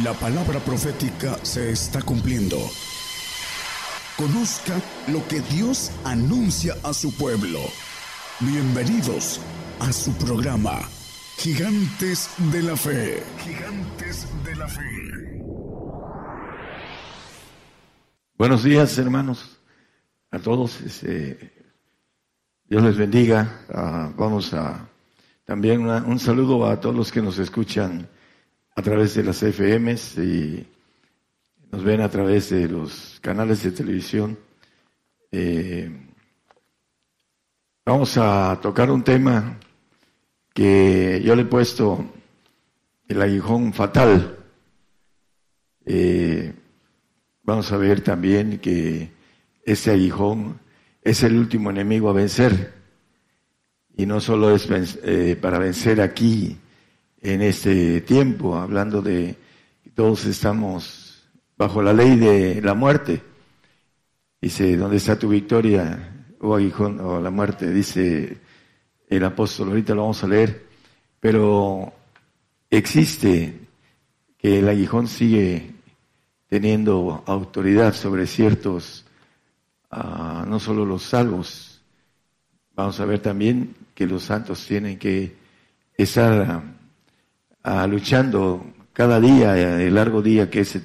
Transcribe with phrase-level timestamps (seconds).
[0.00, 2.56] La palabra profética se está cumpliendo.
[4.16, 7.58] Conozca lo que Dios anuncia a su pueblo.
[8.40, 9.38] Bienvenidos
[9.80, 10.80] a su programa,
[11.36, 13.22] Gigantes de la Fe.
[13.44, 15.42] Gigantes de la Fe.
[18.38, 19.60] Buenos días, hermanos,
[20.30, 20.80] a todos.
[20.80, 21.52] Este,
[22.64, 23.60] Dios les bendiga.
[23.68, 24.88] Ah, vamos a
[25.44, 28.08] también un saludo a todos los que nos escuchan
[28.74, 30.66] a través de las FMs y
[31.70, 34.38] nos ven a través de los canales de televisión.
[35.30, 35.90] Eh,
[37.84, 39.58] vamos a tocar un tema
[40.54, 42.04] que yo le he puesto
[43.08, 44.38] el aguijón fatal.
[45.84, 46.52] Eh,
[47.42, 49.10] vamos a ver también que
[49.64, 50.60] ese aguijón
[51.02, 52.74] es el último enemigo a vencer.
[53.96, 54.68] Y no solo es
[55.02, 56.56] eh, para vencer aquí,
[57.22, 59.36] en este tiempo, hablando de
[59.94, 61.22] todos estamos
[61.56, 63.22] bajo la ley de la muerte.
[64.40, 67.72] Dice, ¿dónde está tu victoria, oh aguijón, o la muerte?
[67.72, 68.38] Dice
[69.08, 70.66] el apóstol, ahorita lo vamos a leer,
[71.20, 71.92] pero
[72.68, 73.60] existe
[74.36, 75.70] que el aguijón sigue
[76.48, 79.04] teniendo autoridad sobre ciertos,
[79.92, 81.80] ah, no solo los salvos,
[82.74, 85.36] vamos a ver también que los santos tienen que
[85.96, 86.81] estar
[87.88, 90.78] luchando cada día, el largo día que es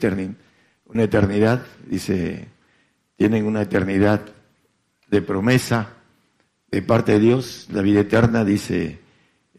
[0.85, 2.47] una eternidad, dice,
[3.15, 4.21] tienen una eternidad
[5.09, 5.89] de promesa
[6.71, 8.99] de parte de Dios, la vida eterna, dice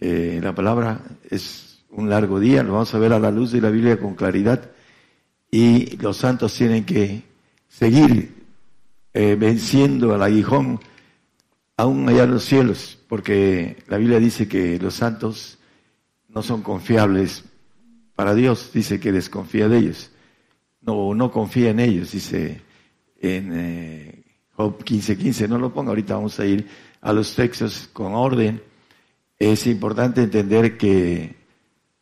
[0.01, 3.61] eh, la palabra, es un largo día, lo vamos a ver a la luz de
[3.61, 4.71] la Biblia con claridad,
[5.51, 7.23] y los santos tienen que
[7.69, 8.45] seguir
[9.15, 10.81] eh, venciendo al aguijón
[11.77, 15.58] aún allá en los cielos, porque la Biblia dice que los santos
[16.39, 17.43] no son confiables
[18.15, 20.13] para Dios, dice que desconfía de ellos.
[20.81, 22.63] No, no confía en ellos, dice
[23.21, 25.49] en eh, Job 15:15.
[25.49, 26.69] No lo ponga, ahorita vamos a ir
[27.01, 28.63] a los textos con orden.
[29.37, 31.35] Es importante entender que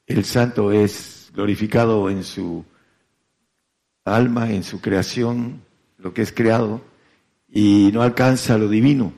[0.06, 2.62] el santo es glorificado en su
[4.04, 5.62] alma, en su creación,
[5.96, 6.82] lo que es creado,
[7.48, 9.14] y no alcanza lo divino.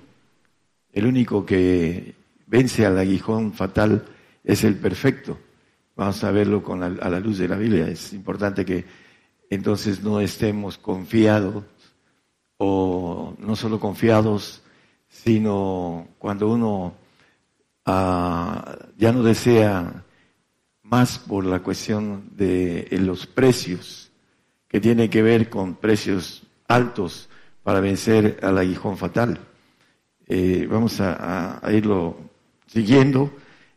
[0.92, 2.14] El único que
[2.46, 4.04] vence al aguijón fatal
[4.48, 5.38] es el perfecto.
[5.94, 7.86] Vamos a verlo con a la luz de la Biblia.
[7.86, 8.84] Es importante que
[9.50, 11.64] entonces no estemos confiados
[12.56, 14.62] o no solo confiados,
[15.06, 16.94] sino cuando uno
[17.84, 20.02] ah, ya no desea
[20.82, 24.10] más por la cuestión de los precios,
[24.66, 27.28] que tiene que ver con precios altos
[27.62, 29.40] para vencer al aguijón fatal.
[30.26, 32.16] Eh, vamos a irlo
[32.66, 33.30] siguiendo.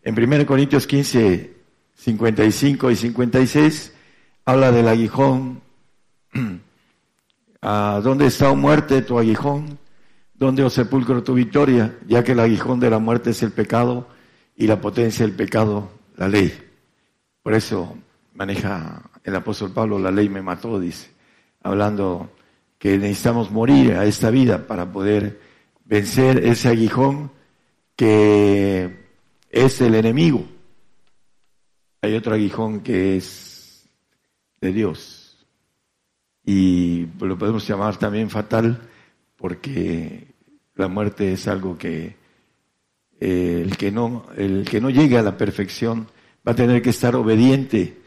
[0.04, 1.54] En 1 Corintios 15,
[1.96, 3.94] 55 y 56
[4.46, 5.62] habla del aguijón.
[7.62, 9.78] ¿A dónde está, o muerte, tu aguijón?
[10.34, 12.00] ¿Dónde, o oh sepulcro, tu victoria?
[12.08, 14.08] Ya que el aguijón de la muerte es el pecado
[14.56, 16.52] y la potencia del pecado, la ley.
[17.44, 17.96] Por eso
[18.34, 21.12] maneja el apóstol Pablo, la ley me mató, dice,
[21.62, 22.32] hablando
[22.80, 25.40] que necesitamos morir a esta vida para poder
[25.86, 27.30] vencer ese aguijón
[27.96, 29.01] que
[29.52, 30.46] es el enemigo.
[32.02, 33.86] Hay otro aguijón que es
[34.62, 35.46] de Dios.
[36.44, 38.90] Y lo podemos llamar también fatal
[39.36, 40.28] porque
[40.76, 42.16] la muerte es algo que
[43.20, 46.08] eh, el que no el que no llegue a la perfección
[46.48, 48.02] va a tener que estar obediente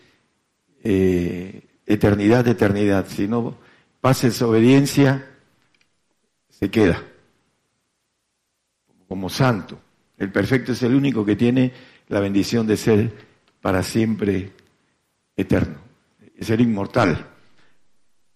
[0.83, 3.57] eh, eternidad eternidad si no
[4.01, 5.25] pasa esa obediencia
[6.49, 7.01] se queda
[9.07, 9.84] como santo
[10.25, 11.73] el perfecto es el único que tiene
[12.09, 13.13] la bendición de ser
[13.61, 14.53] para siempre
[15.37, 15.77] eterno,
[16.41, 17.27] ser inmortal.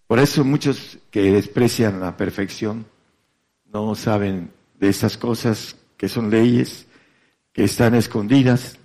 [0.05, 2.85] Por eso muchos que desprecian la perfección
[3.65, 6.85] no saben de esas cosas que son leyes,
[7.53, 8.77] que están escondidas.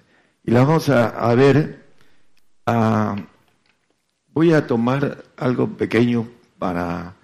[0.43, 1.85] Y las vamos a, ver.
[4.29, 7.15] voy a tomar algo pequeño para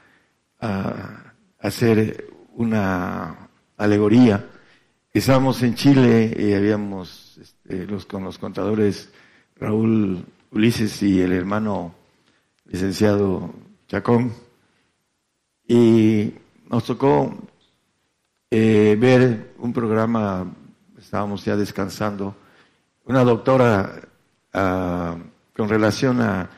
[1.59, 4.50] hacer una alegoría
[5.13, 9.11] Estábamos en Chile y habíamos este, los, con los contadores
[9.57, 11.93] Raúl Ulises y el hermano
[12.67, 13.53] licenciado
[13.89, 14.33] Chacón.
[15.67, 16.33] Y
[16.69, 17.37] nos tocó
[18.53, 20.47] eh, ver un programa,
[20.97, 22.37] estábamos ya descansando,
[23.05, 24.03] una doctora
[24.53, 25.17] ah,
[25.57, 26.49] con relación a,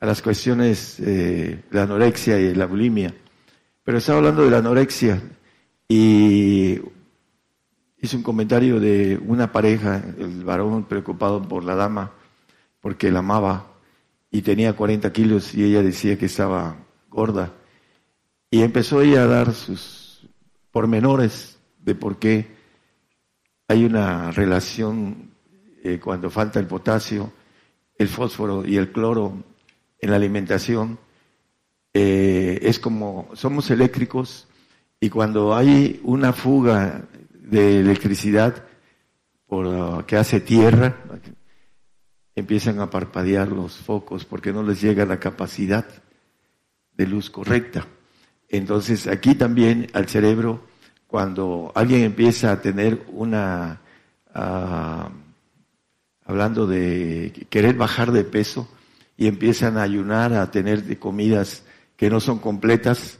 [0.00, 3.14] a las cuestiones de la anorexia y la bulimia.
[3.84, 5.22] Pero estaba hablando de la anorexia
[5.88, 6.80] y
[8.02, 12.12] hizo un comentario de una pareja, el varón preocupado por la dama,
[12.80, 13.66] porque la amaba,
[14.30, 16.76] y tenía 40 kilos y ella decía que estaba
[17.08, 17.52] gorda.
[18.50, 20.28] Y empezó ella a dar sus
[20.70, 22.48] pormenores de por qué
[23.68, 25.30] hay una relación
[25.82, 27.32] eh, cuando falta el potasio,
[27.96, 29.34] el fósforo y el cloro
[30.00, 30.98] en la alimentación.
[31.92, 34.46] Eh, es como somos eléctricos
[35.00, 37.04] y cuando hay una fuga
[37.50, 38.64] de electricidad
[39.46, 40.96] por, que hace tierra,
[42.36, 45.84] empiezan a parpadear los focos porque no les llega la capacidad
[46.96, 47.86] de luz correcta.
[48.48, 50.62] Entonces aquí también al cerebro,
[51.06, 53.80] cuando alguien empieza a tener una,
[56.24, 58.68] hablando de querer bajar de peso
[59.16, 61.64] y empiezan a ayunar, a tener de comidas
[61.96, 63.18] que no son completas,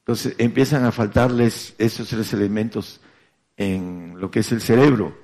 [0.00, 3.00] entonces empiezan a faltarles esos tres elementos
[3.58, 5.14] en lo que es el cerebro.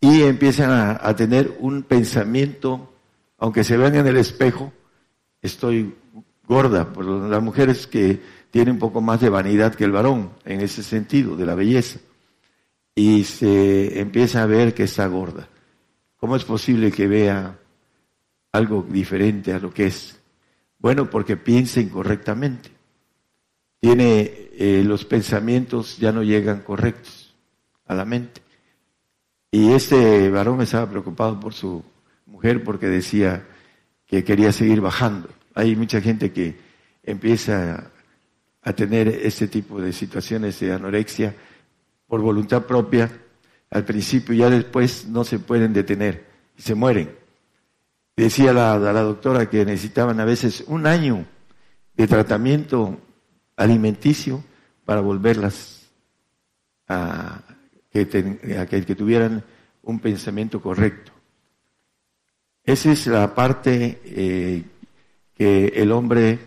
[0.00, 2.92] Y empiezan a, tener un pensamiento,
[3.38, 4.72] aunque se vean en el espejo,
[5.40, 5.94] estoy
[6.46, 8.20] gorda, por las mujeres que
[8.50, 11.98] tienen un poco más de vanidad que el varón en ese sentido, de la belleza,
[12.94, 15.48] y se empieza a ver que está gorda.
[16.16, 17.58] ¿Cómo es posible que vea
[18.52, 20.18] algo diferente a lo que es?
[20.78, 22.70] Bueno, porque piensa incorrectamente.
[23.80, 27.25] Tiene eh, los pensamientos ya no llegan correctos
[27.86, 28.42] a la mente.
[29.50, 31.84] Y este varón estaba preocupado por su
[32.26, 33.46] mujer porque decía
[34.06, 35.28] que quería seguir bajando.
[35.54, 36.56] Hay mucha gente que
[37.02, 37.90] empieza
[38.62, 41.34] a tener este tipo de situaciones de anorexia
[42.06, 43.10] por voluntad propia
[43.70, 47.10] al principio y ya después no se pueden detener y se mueren.
[48.16, 51.26] Decía la, la doctora que necesitaban a veces un año
[51.94, 52.98] de tratamiento
[53.56, 54.42] alimenticio
[54.84, 55.86] para volverlas
[56.88, 57.45] a
[58.04, 59.42] que, que, tuvieran
[59.82, 61.12] un pensamiento correcto.
[62.64, 64.64] Esa es la parte eh,
[65.34, 66.38] que el hombre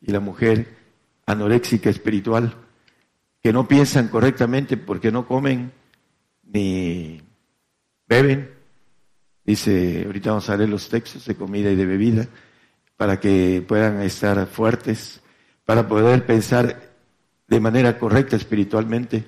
[0.00, 0.66] y la mujer
[1.26, 2.54] anoréxica espiritual,
[3.42, 5.70] que no piensan correctamente porque no comen
[6.44, 7.20] ni
[8.08, 8.50] beben.
[9.44, 12.26] Dice, ahorita vamos a leer los textos de comida y de bebida,
[12.96, 15.20] para que puedan estar fuertes
[15.64, 16.80] para poder pensar
[17.46, 19.24] de manera correcta espiritualmente.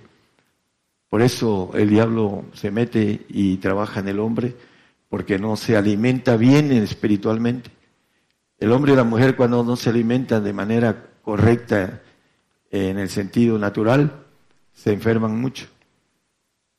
[1.11, 4.55] Por eso el diablo se mete y trabaja en el hombre,
[5.09, 7.69] porque no se alimenta bien espiritualmente.
[8.59, 12.01] El hombre y la mujer cuando no se alimentan de manera correcta
[12.71, 14.25] en el sentido natural,
[14.73, 15.67] se enferman mucho,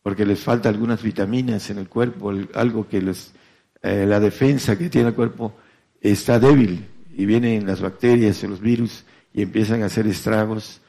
[0.01, 3.33] porque les falta algunas vitaminas en el cuerpo, algo que les,
[3.81, 5.55] eh, la defensa que tiene el cuerpo
[5.99, 6.87] está débil
[7.17, 10.81] y vienen las bacterias y los virus y empiezan a hacer estragos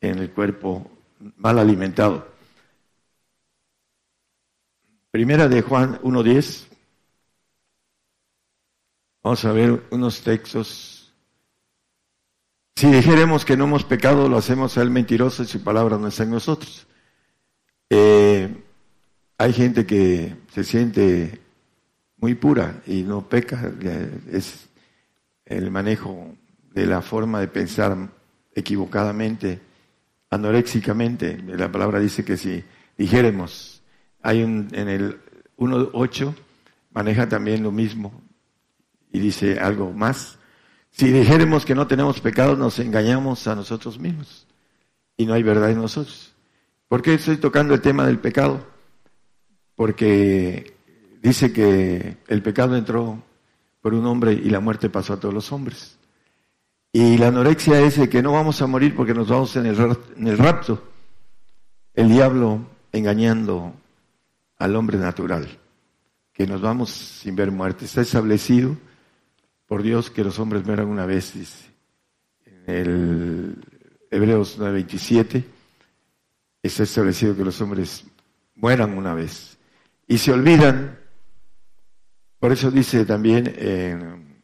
[0.00, 0.90] en el cuerpo
[1.36, 2.37] mal alimentado.
[5.18, 6.68] Primera de Juan 1.10.
[9.24, 11.12] Vamos a ver unos textos.
[12.76, 16.22] Si dijéramos que no hemos pecado, lo hacemos al mentiroso y su palabra no está
[16.22, 16.86] en nosotros.
[17.90, 18.62] Eh,
[19.38, 21.40] hay gente que se siente
[22.18, 23.72] muy pura y no peca,
[24.30, 24.68] es
[25.46, 26.32] el manejo
[26.72, 28.08] de la forma de pensar
[28.54, 29.60] equivocadamente,
[30.30, 31.42] anoréxicamente.
[31.42, 32.62] La palabra dice que si
[32.96, 33.77] dijéramos,
[34.22, 35.20] hay un, en el
[35.58, 36.34] 1.8
[36.92, 38.12] maneja también lo mismo
[39.12, 40.38] y dice algo más.
[40.90, 44.46] Si dijéramos que no tenemos pecado, nos engañamos a nosotros mismos
[45.16, 46.32] y no hay verdad en nosotros.
[46.88, 48.66] ¿Por qué estoy tocando el tema del pecado?
[49.74, 50.74] Porque
[51.22, 53.22] dice que el pecado entró
[53.80, 55.98] por un hombre y la muerte pasó a todos los hombres.
[56.92, 59.96] Y la anorexia es de que no vamos a morir porque nos vamos en el,
[60.16, 60.82] en el rapto.
[61.94, 62.60] El diablo
[62.92, 63.74] engañando
[64.58, 65.48] al hombre natural,
[66.32, 67.84] que nos vamos sin ver muerte.
[67.84, 68.76] Está establecido
[69.66, 71.34] por Dios que los hombres mueran una vez.
[72.44, 73.56] En el
[74.10, 75.44] Hebreos 9:27
[76.62, 78.04] está establecido que los hombres
[78.54, 79.58] mueran una vez.
[80.06, 80.98] Y se olvidan,
[82.38, 84.34] por eso dice también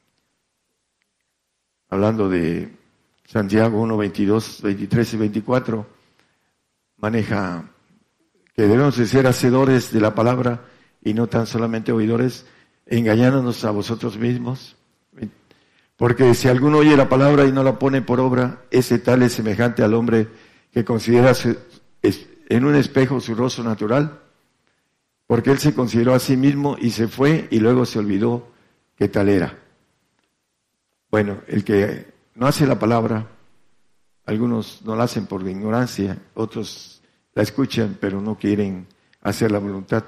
[1.89, 2.77] hablando de
[3.25, 5.87] Santiago 1, 22, 23 y 24,
[6.99, 7.71] maneja
[8.55, 10.65] que debemos de ser hacedores de la palabra
[11.03, 12.47] y no tan solamente oidores,
[12.87, 14.77] engañándonos a vosotros mismos.
[15.97, 19.33] Porque si alguno oye la palabra y no la pone por obra, ese tal es
[19.33, 20.29] semejante al hombre
[20.73, 21.33] que considera
[22.03, 24.21] en un espejo su rostro natural,
[25.27, 28.49] porque él se consideró a sí mismo y se fue y luego se olvidó
[28.97, 29.59] que tal era.
[31.11, 33.29] Bueno, el que no hace la palabra,
[34.27, 36.94] algunos no la hacen por ignorancia, otros
[37.35, 38.87] la escuchan pero no quieren
[39.23, 40.05] hacer la voluntad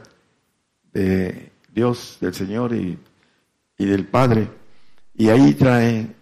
[0.93, 2.99] de Dios, del Señor y,
[3.77, 4.49] del Padre.
[5.15, 6.15] Y ahí trae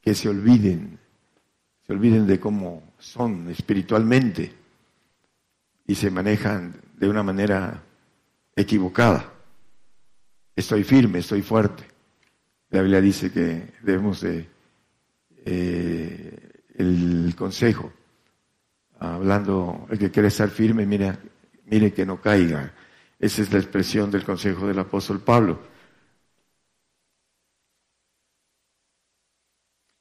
[0.00, 0.98] que se olviden,
[1.86, 4.52] se olviden de cómo son espiritualmente
[5.86, 7.82] y se manejan de una manera
[8.54, 9.32] equivocada.
[10.54, 11.84] Estoy firme, estoy fuerte.
[12.70, 14.48] La Biblia dice que debemos de
[15.44, 17.92] eh, el consejo,
[19.00, 21.18] hablando, el que quiere estar firme, mire,
[21.66, 22.72] mire que no caiga.
[23.18, 25.60] Esa es la expresión del consejo del apóstol Pablo.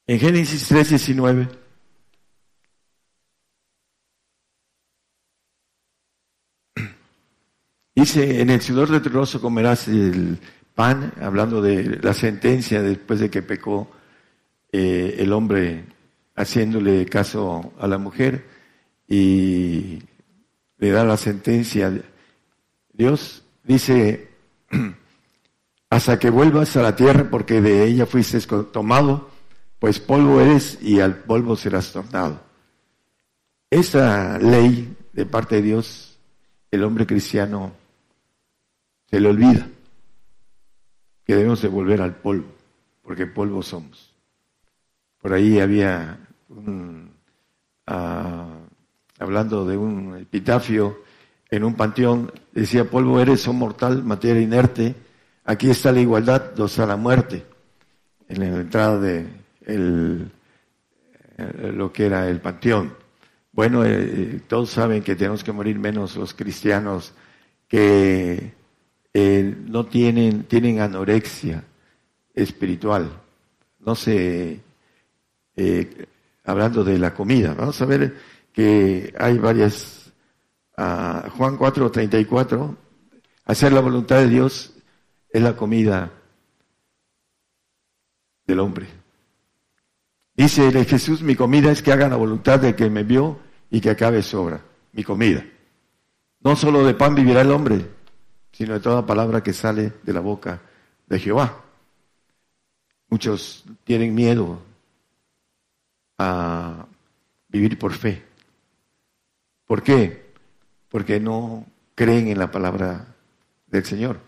[0.08, 1.48] En Génesis 3, 19.
[7.96, 10.40] Dice, en el sudor de tu rostro comerás el
[10.74, 13.92] pan, hablando de la sentencia después de que pecó
[14.72, 15.86] eh, el hombre
[16.36, 18.59] haciéndole caso a la mujer
[19.10, 20.00] y
[20.78, 21.92] le da la sentencia.
[22.94, 24.30] Dios dice,
[25.90, 28.40] hasta que vuelvas a la tierra porque de ella fuiste
[28.72, 29.30] tomado
[29.80, 32.42] pues polvo eres y al polvo serás tornado.
[33.70, 36.20] Esa ley de parte de Dios,
[36.70, 37.74] el hombre cristiano
[39.10, 39.68] se le olvida
[41.24, 42.48] que debemos de volver al polvo,
[43.02, 44.14] porque polvo somos.
[45.22, 47.14] Por ahí había un,
[47.88, 48.59] ah,
[49.20, 51.04] hablando de un epitafio
[51.52, 54.96] en un panteón, decía, polvo eres, son mortal, materia inerte,
[55.46, 57.46] aquí está la igualdad, dos a la muerte,
[58.28, 59.28] en la entrada de,
[59.66, 60.28] eh,
[61.74, 62.94] lo que era el panteón.
[63.52, 67.14] Bueno, eh, eh, todos saben que tenemos que morir menos los cristianos
[67.68, 68.54] que
[69.14, 71.64] no tienen, tienen anorexia
[72.34, 73.10] espiritual.
[73.80, 74.62] No sé,
[76.46, 78.14] hablando de la comida, vamos a ver
[78.54, 80.12] que hay varias,
[80.78, 82.78] uh, Juan 4, 34,
[83.46, 84.74] hacer la voluntad de Dios
[85.30, 86.12] es la comida
[88.46, 88.88] del hombre.
[90.36, 93.40] Dice Jesús, mi comida es que haga la voluntad de que me vio
[93.70, 94.62] y que acabe sobra,
[94.94, 95.46] mi comida.
[96.42, 97.86] No solo de pan vivirá el hombre,
[98.52, 100.62] sino de toda palabra que sale de la boca
[101.08, 101.62] de Jehová.
[103.10, 104.62] Muchos tienen miedo
[106.18, 106.86] a
[107.50, 108.29] vivir por fe.
[109.70, 110.34] ¿Por qué?
[110.90, 113.06] Porque no creen en la palabra
[113.68, 114.20] del Señor,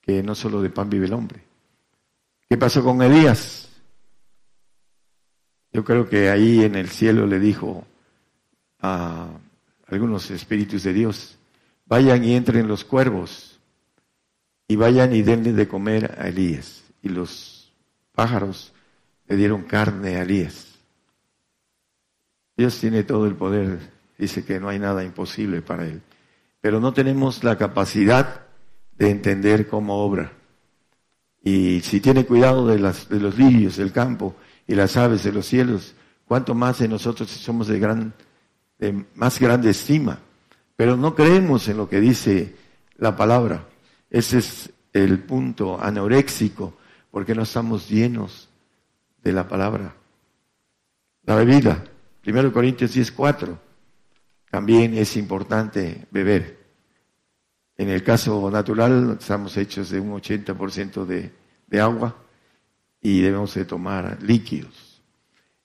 [0.00, 1.44] que no solo de pan vive el hombre.
[2.48, 3.68] ¿Qué pasó con Elías?
[5.74, 7.86] Yo creo que ahí en el cielo le dijo
[8.78, 9.28] a
[9.88, 11.36] algunos espíritus de Dios,
[11.84, 13.60] vayan y entren los cuervos
[14.66, 16.82] y vayan y denle de comer a Elías.
[17.02, 17.74] Y los
[18.12, 18.72] pájaros
[19.26, 20.78] le dieron carne a Elías.
[22.56, 26.02] Dios tiene todo el poder, dice que no hay nada imposible para él,
[26.60, 28.42] pero no tenemos la capacidad
[28.96, 30.32] de entender cómo obra.
[31.42, 34.36] Y si tiene cuidado de, las, de los lirios del campo,
[34.70, 35.96] y las aves de los cielos,
[36.26, 38.14] cuanto más en nosotros somos de gran,
[38.78, 40.20] de más grande estima.
[40.76, 42.54] Pero no creemos en lo que dice
[42.96, 43.66] la palabra.
[44.08, 46.74] Ese es el punto anoréxico,
[47.10, 48.48] porque no estamos llenos
[49.24, 49.92] de la palabra.
[51.24, 51.82] La bebida,
[52.24, 53.58] 1 Corintios 10, 4,
[54.50, 56.58] también es importante beber.
[57.76, 61.32] En el caso natural, estamos hechos de un 80% de,
[61.66, 62.16] de agua
[63.00, 65.02] y debemos de tomar líquidos.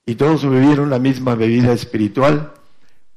[0.06, 2.52] Y todos bebieron la misma bebida espiritual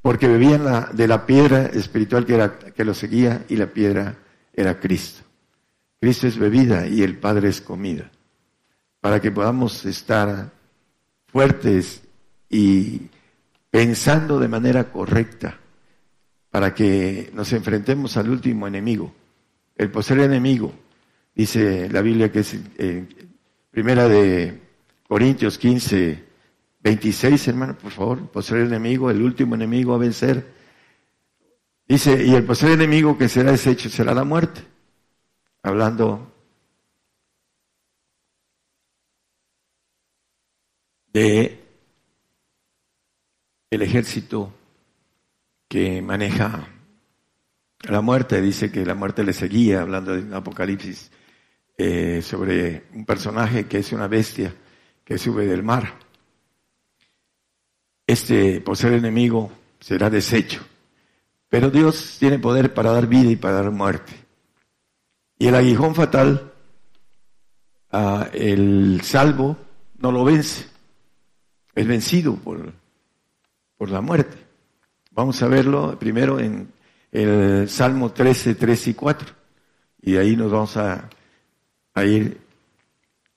[0.02, 4.16] porque bebían de la piedra espiritual que, que lo seguía y la piedra
[4.52, 5.22] era Cristo.
[6.00, 8.10] Cristo es bebida y el Padre es comida.
[9.00, 10.50] Para que podamos estar
[11.26, 12.02] fuertes
[12.48, 13.02] y
[13.70, 15.58] pensando de manera correcta,
[16.50, 19.14] para que nos enfrentemos al último enemigo,
[19.76, 20.72] el poseer enemigo.
[21.34, 23.06] Dice la Biblia que es eh,
[23.70, 24.60] Primera de
[25.06, 26.24] Corintios 15,
[26.82, 28.28] 26, hermano, por favor.
[28.30, 30.44] Posterior enemigo, el último enemigo a vencer.
[31.86, 34.62] Dice, y el posterior enemigo que será deshecho será la muerte.
[35.62, 36.32] Hablando
[41.12, 41.59] de
[43.70, 44.52] el ejército
[45.68, 46.68] que maneja
[47.82, 51.10] la muerte, dice que la muerte le seguía, hablando de Apocalipsis
[51.78, 54.52] eh, sobre un personaje que es una bestia
[55.04, 55.94] que sube del mar.
[58.06, 60.60] Este, por ser enemigo, será deshecho.
[61.48, 64.12] Pero Dios tiene poder para dar vida y para dar muerte.
[65.38, 66.52] Y el aguijón fatal,
[67.92, 69.56] ah, el salvo
[69.98, 70.66] no lo vence.
[71.74, 72.72] Es vencido por,
[73.80, 74.36] por la muerte.
[75.12, 76.70] Vamos a verlo primero en
[77.10, 79.28] el Salmo 13, 3 y 4.
[80.02, 81.08] Y ahí nos vamos a
[81.94, 82.42] a ir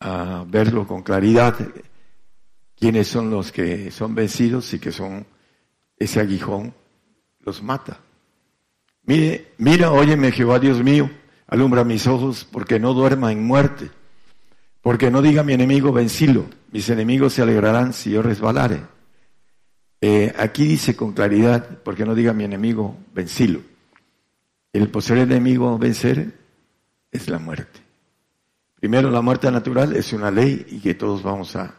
[0.01, 1.55] a verlo con claridad,
[2.77, 5.25] quiénes son los que son vencidos y que son
[5.97, 6.73] ese aguijón
[7.39, 7.99] los mata.
[9.05, 11.09] Mire, mira, óyeme Jehová Dios mío,
[11.47, 13.91] alumbra mis ojos porque no duerma en muerte,
[14.81, 18.81] porque no diga mi enemigo vencilo, mis enemigos se alegrarán si yo resbalare.
[20.05, 23.61] Eh, aquí dice con claridad, porque no diga mi enemigo vencilo.
[24.73, 26.37] El posible enemigo vencer
[27.09, 27.79] es la muerte.
[28.75, 31.75] Primero, la muerte natural es una ley y que todos vamos a,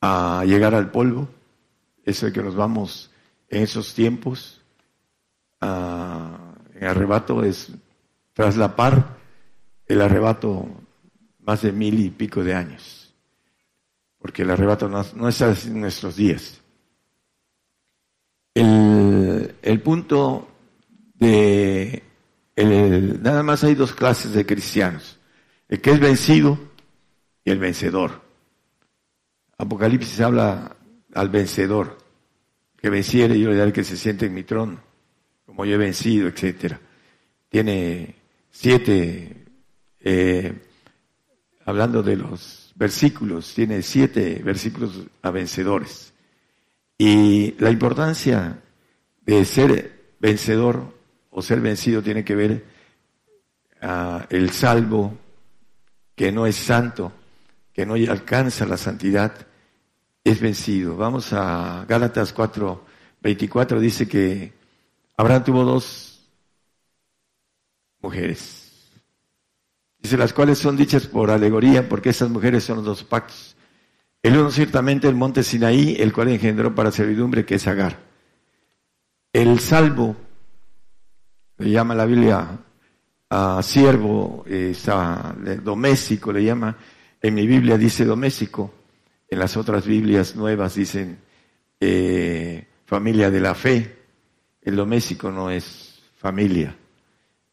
[0.00, 1.28] a llegar al polvo.
[2.02, 3.10] Eso de que nos vamos
[3.50, 4.62] en esos tiempos
[5.60, 7.72] en arrebato es
[8.32, 9.18] tras la par
[9.84, 10.66] el arrebato
[11.40, 13.14] más de mil y pico de años,
[14.18, 16.63] porque el arrebato no, está en nuestros días.
[18.54, 20.48] El, punto
[21.14, 22.02] de
[22.56, 25.18] nada más hay dos clases de cristianos,
[25.68, 26.58] el que es vencido
[27.44, 28.22] y el vencedor.
[29.58, 30.76] Apocalipsis habla
[31.14, 31.98] al vencedor,
[32.76, 34.80] que venciere yo le daré que se siente en mi trono,
[35.46, 36.80] como yo he vencido, etcétera.
[37.48, 38.14] Tiene
[38.50, 39.46] siete,
[40.00, 40.62] eh,
[41.64, 46.13] hablando de los versículos, tiene siete versículos a vencedores.
[46.96, 48.62] Y la importancia
[49.22, 50.94] de ser vencedor
[51.30, 52.64] o ser vencido tiene que ver
[53.80, 55.18] a el salvo
[56.14, 57.12] que no es santo,
[57.72, 59.46] que no alcanza la santidad,
[60.22, 60.96] es vencido.
[60.96, 62.84] Vamos a Gálatas 4,
[63.20, 64.52] 24, dice que
[65.16, 66.28] Abraham tuvo dos
[68.00, 68.64] mujeres.
[69.98, 73.53] Dice, las cuales son dichas por alegoría, porque esas mujeres son los dos pactos.
[74.24, 77.98] El uno ciertamente el monte Sinaí, el cual engendró para servidumbre, que es Agar.
[79.30, 80.16] El salvo,
[81.58, 82.58] le llama la Biblia
[83.28, 84.46] a siervo,
[84.88, 86.74] a doméstico, le llama,
[87.20, 88.72] en mi Biblia dice doméstico,
[89.28, 91.18] en las otras Biblias nuevas dicen
[91.78, 93.98] eh, familia de la fe.
[94.62, 96.74] El doméstico no es familia,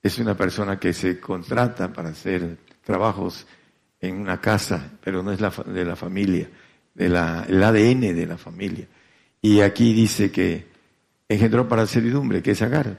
[0.02, 3.46] es una persona que se contrata para hacer trabajos
[4.00, 6.50] en una casa, pero no es la, de la familia,
[6.94, 8.88] de la, el ADN de la familia.
[9.42, 10.66] Y aquí dice que
[11.28, 12.98] engendró para servidumbre, que es Agar.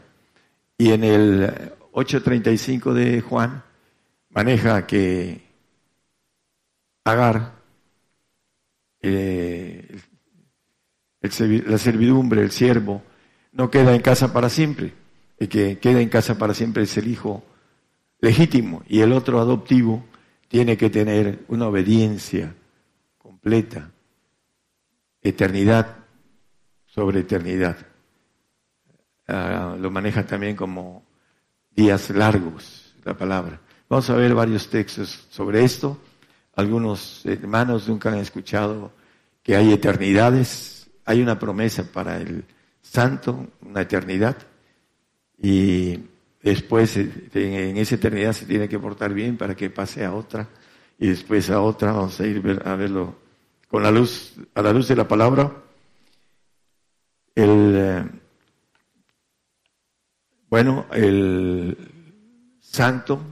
[0.79, 3.63] Y en el 8.35 de Juan
[4.31, 5.43] maneja que
[7.05, 7.55] Agar,
[9.01, 10.01] eh,
[11.21, 13.03] la servidumbre, el siervo,
[13.53, 14.95] no queda en casa para siempre.
[15.39, 17.45] El que queda en casa para siempre es el hijo
[18.21, 20.05] legítimo y el otro adoptivo
[20.49, 22.55] tiene que tener una obediencia
[23.43, 23.91] completa,
[25.21, 25.97] eternidad
[26.87, 27.77] sobre eternidad.
[29.27, 31.05] Ah, lo maneja también como
[31.75, 33.61] días largos, la palabra.
[33.89, 35.99] Vamos a ver varios textos sobre esto.
[36.55, 38.93] Algunos hermanos nunca han escuchado
[39.43, 42.45] que hay eternidades, hay una promesa para el
[42.81, 44.37] santo, una eternidad,
[45.37, 45.99] y
[46.41, 50.49] después eh, en esa eternidad se tiene que portar bien para que pase a otra,
[50.97, 53.22] y después a otra, vamos a ir a verlo
[53.73, 55.51] con la luz, a la luz de la palabra.
[57.35, 58.05] El, eh,
[60.51, 61.79] bueno, el
[62.61, 63.23] santo,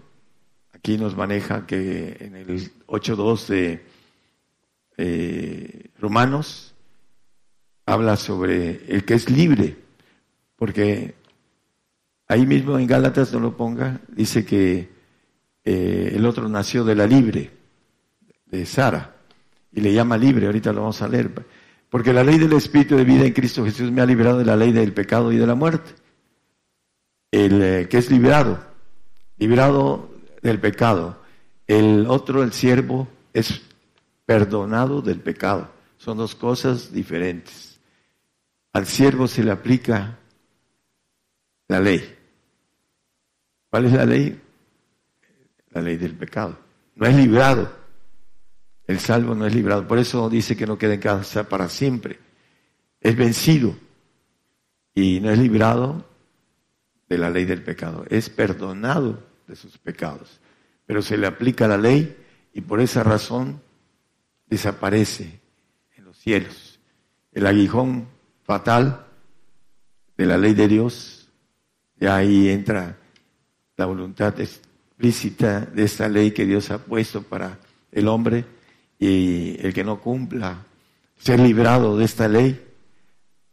[0.72, 3.86] aquí nos maneja que en el 8.2 de
[4.96, 6.74] eh, Romanos
[7.84, 9.76] habla sobre el que es libre,
[10.56, 11.16] porque
[12.28, 14.88] ahí mismo en Gálatas no lo ponga, dice que
[15.64, 17.50] eh, el otro nació de la libre,
[18.46, 19.19] de Sara,
[19.72, 21.30] y le llama libre, ahorita lo vamos a leer,
[21.88, 24.56] porque la ley del Espíritu de vida en Cristo Jesús me ha liberado de la
[24.56, 25.90] ley del pecado y de la muerte
[27.30, 28.60] el eh, que es liberado,
[29.38, 30.10] liberado
[30.42, 31.20] del pecado.
[31.66, 33.62] El otro, el siervo, es
[34.26, 35.70] perdonado del pecado.
[35.96, 37.78] Son dos cosas diferentes.
[38.72, 40.18] Al siervo se le aplica
[41.68, 42.16] la ley.
[43.68, 44.40] ¿Cuál es la ley?
[45.70, 46.58] La ley del pecado.
[46.96, 47.79] No es librado.
[48.90, 49.86] El salvo no es librado.
[49.86, 52.18] Por eso dice que no queda en casa para siempre.
[53.00, 53.76] Es vencido
[54.92, 56.04] y no es librado
[57.08, 60.40] de la ley del pecado, es perdonado de sus pecados,
[60.86, 62.16] pero se le aplica la ley
[62.52, 63.62] y por esa razón
[64.48, 65.38] desaparece
[65.96, 66.80] en los cielos.
[67.30, 68.08] El aguijón
[68.42, 69.06] fatal
[70.16, 71.28] de la ley de Dios,
[71.94, 72.98] ya ahí entra
[73.76, 77.56] la voluntad explícita de esta ley que Dios ha puesto para
[77.92, 78.58] el hombre
[79.00, 80.66] y el que no cumpla
[81.18, 82.60] ser librado de esta ley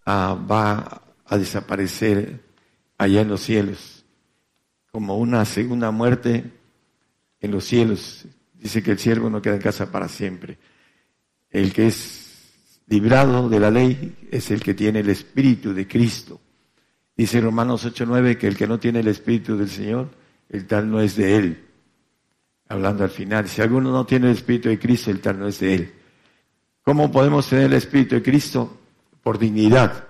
[0.06, 2.42] ah, va a desaparecer
[2.98, 4.06] allá en los cielos,
[4.92, 6.52] como una segunda muerte
[7.40, 8.26] en los cielos.
[8.54, 10.58] Dice que el siervo no queda en casa para siempre.
[11.50, 16.42] El que es librado de la ley es el que tiene el Espíritu de Cristo.
[17.16, 20.10] Dice Romanos 8:9 que el que no tiene el Espíritu del Señor,
[20.50, 21.67] el tal no es de él.
[22.70, 25.60] Hablando al final, si alguno no tiene el Espíritu de Cristo, el tal no es
[25.60, 25.94] de él.
[26.82, 28.78] ¿Cómo podemos tener el Espíritu de Cristo?
[29.24, 30.08] Por dignidad.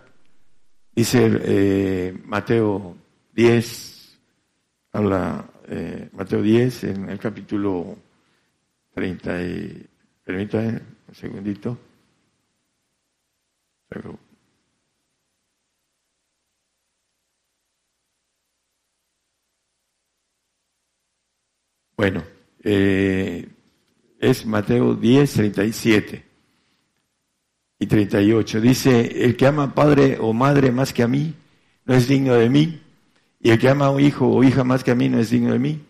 [0.96, 2.98] Dice eh, Mateo
[3.34, 4.18] 10,
[4.94, 7.96] habla eh, Mateo 10 en el capítulo
[8.94, 9.88] 30 y,
[10.24, 11.78] permítame un segundito.
[21.96, 22.24] Bueno,
[22.70, 23.48] eh,
[24.20, 26.24] es Mateo 10, 37
[27.80, 28.60] y 38.
[28.60, 31.34] Dice, el que ama padre o madre más que a mí,
[31.86, 32.82] no es digno de mí.
[33.40, 35.30] Y el que ama a un hijo o hija más que a mí, no es
[35.30, 35.82] digno de mí.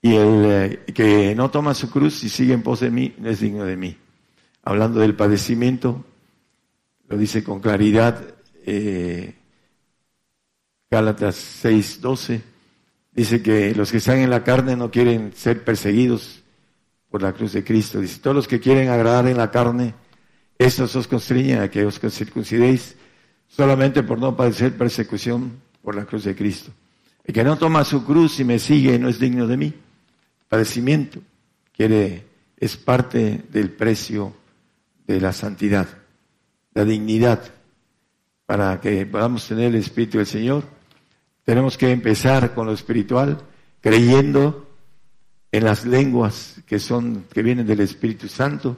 [0.00, 3.28] Y el eh, que no toma su cruz y sigue en pos de mí, no
[3.28, 3.96] es digno de mí.
[4.62, 6.02] Hablando del padecimiento,
[7.08, 8.22] lo dice con claridad
[8.64, 9.34] eh,
[10.90, 12.49] Gálatas 6, 12.
[13.20, 16.42] Dice que los que están en la carne no quieren ser perseguidos
[17.10, 18.00] por la cruz de Cristo.
[18.00, 19.92] Dice, todos los que quieren agradar en la carne,
[20.56, 22.96] estos os constriñen a que os circuncidéis
[23.46, 26.70] solamente por no padecer persecución por la cruz de Cristo.
[27.22, 29.74] El que no toma su cruz y me sigue no es digno de mí.
[30.48, 31.20] Padecimiento
[31.76, 32.24] quiere,
[32.56, 34.32] es parte del precio
[35.06, 35.86] de la santidad,
[36.72, 37.42] la dignidad.
[38.46, 40.79] Para que podamos tener el Espíritu del Señor,
[41.44, 43.38] tenemos que empezar con lo espiritual,
[43.80, 44.68] creyendo
[45.52, 48.76] en las lenguas que son, que vienen del Espíritu Santo,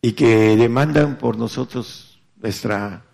[0.00, 3.04] y que demandan por nosotros nuestra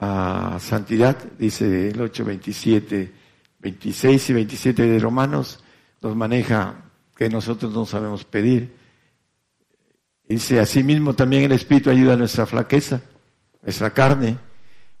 [0.00, 3.12] uh, santidad, dice el 8, 27,
[3.60, 5.62] 26 y 27 de Romanos,
[6.02, 8.76] nos maneja que nosotros no sabemos pedir.
[10.28, 13.00] Dice, asimismo también el Espíritu ayuda a nuestra flaqueza,
[13.62, 14.38] nuestra carne,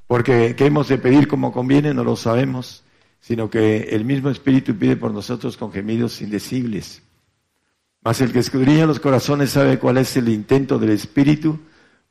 [0.06, 2.84] porque que hemos de pedir como conviene no lo sabemos,
[3.22, 7.02] sino que el mismo Espíritu pide por nosotros con gemidos indecibles.
[8.02, 11.60] Mas el que escudriña los corazones sabe cuál es el intento del Espíritu,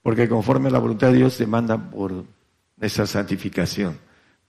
[0.02, 2.24] porque conforme a la voluntad de Dios demanda por
[2.78, 3.98] nuestra santificación,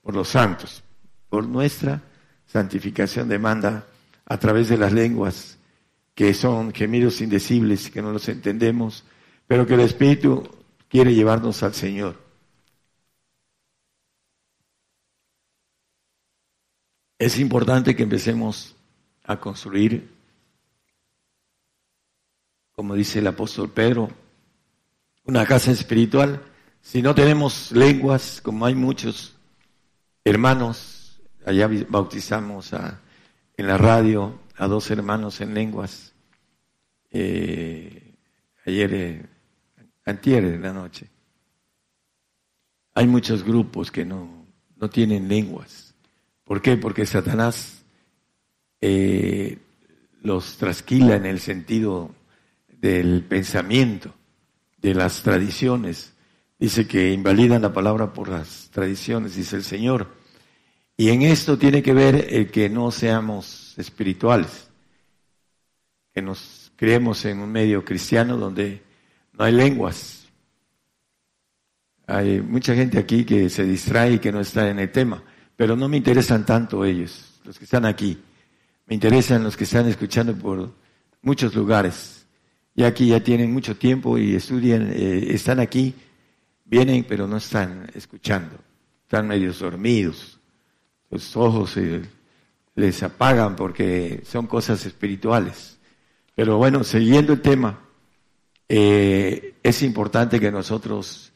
[0.02, 0.84] por los santos,
[1.28, 2.00] por nuestra
[2.46, 3.84] santificación demanda
[4.24, 5.58] a través de las lenguas,
[6.14, 9.02] que son gemidos indecibles, que no los entendemos,
[9.48, 10.48] pero que el Espíritu
[10.88, 12.21] quiere llevarnos al Señor.
[17.22, 18.74] Es importante que empecemos
[19.22, 20.10] a construir
[22.72, 24.10] como dice el apóstol Pedro,
[25.22, 26.42] una casa espiritual.
[26.80, 29.36] Si no tenemos lenguas, como hay muchos
[30.24, 36.12] hermanos, allá bautizamos en la radio a dos hermanos en lenguas,
[37.12, 38.16] eh,
[38.66, 39.26] ayer, eh,
[40.06, 41.08] antier de la noche.
[42.94, 45.81] Hay muchos grupos que no, no tienen lenguas.
[46.52, 46.76] ¿Por qué?
[46.76, 47.82] Porque Satanás
[48.82, 49.56] eh,
[50.20, 52.14] los trasquila en el sentido
[52.68, 54.12] del pensamiento,
[54.76, 56.12] de las tradiciones.
[56.58, 60.08] Dice que invalidan la palabra por las tradiciones, dice el Señor.
[60.94, 64.68] Y en esto tiene que ver el que no seamos espirituales,
[66.12, 68.82] que nos creemos en un medio cristiano donde
[69.32, 70.28] no hay lenguas.
[72.06, 75.24] Hay mucha gente aquí que se distrae y que no está en el tema,
[75.56, 78.18] pero no me interesan tanto ellos, los que están aquí.
[78.86, 80.72] Me interesan los que están escuchando por
[81.22, 82.22] muchos lugares
[82.74, 85.94] ya aquí ya tienen mucho tiempo y estudian, eh, están aquí,
[86.64, 88.56] vienen pero no están escuchando,
[89.02, 90.38] están medio dormidos,
[91.10, 91.76] los ojos
[92.74, 95.78] les apagan porque son cosas espirituales.
[96.34, 97.78] Pero bueno, siguiendo el tema,
[98.66, 101.32] eh, es importante que nosotros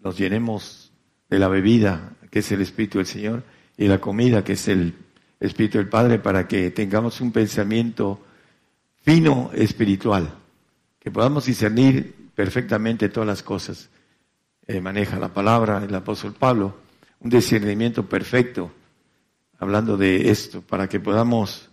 [0.00, 0.92] nos llenemos
[1.30, 3.42] de la bebida, que es el Espíritu del Señor,
[3.76, 4.94] y la comida, que es el
[5.40, 8.20] Espíritu del Padre, para que tengamos un pensamiento
[9.02, 10.34] fino espiritual
[10.98, 13.88] que podamos discernir perfectamente todas las cosas.
[14.66, 16.76] Eh, maneja la palabra el apóstol Pablo,
[17.20, 18.70] un discernimiento perfecto,
[19.58, 21.68] hablando de esto, para que podamos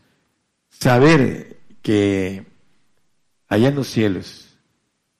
[0.70, 2.46] saber que
[3.48, 4.58] allá en los cielos,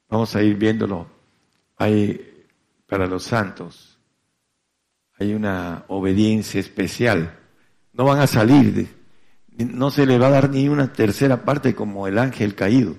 [0.10, 1.08] vamos a ir viéndolo,
[1.78, 2.46] hay
[2.88, 3.95] para los santos,
[5.18, 7.38] hay una obediencia especial.
[7.94, 8.88] No van a salir,
[9.58, 12.96] no se le va a dar ni una tercera parte como el ángel caído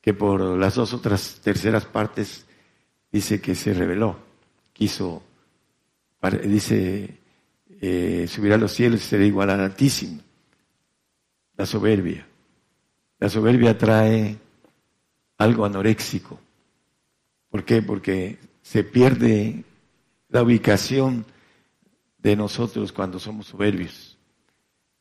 [0.00, 2.46] que por las dos otras terceras partes
[3.12, 4.18] dice que se reveló,
[4.72, 5.22] quiso,
[6.44, 7.18] dice,
[7.80, 10.20] eh, subirá a los cielos y será igual al Altísimo,
[11.56, 12.26] la soberbia.
[13.18, 14.38] La soberbia trae
[15.36, 16.40] algo anoréxico.
[17.50, 17.82] ¿Por qué?
[17.82, 19.64] Porque se pierde
[20.30, 21.26] la ubicación
[22.18, 24.18] de nosotros cuando somos soberbios.